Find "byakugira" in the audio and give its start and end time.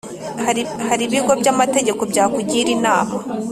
2.11-2.69